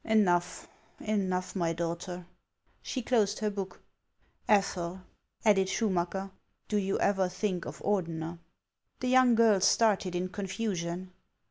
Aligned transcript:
"Enough, 0.17 0.67
enough, 0.99 1.55
my 1.55 1.73
daughter!" 1.73 2.25
She 2.81 3.03
closed 3.03 3.37
her 3.37 3.51
book." 3.51 3.83
Ethel," 4.59 5.03
added 5.45 5.67
Schumacker," 5.69 6.31
do 6.69 6.77
you 6.77 6.97
ever 6.97 7.29
think 7.29 7.65
of 7.67 7.77
Ordener?" 7.83 8.39
The 9.01 9.09
young 9.09 9.35
girl 9.35 9.59
started 9.61 10.15
in 10.15 10.29
confusion. 10.29 11.13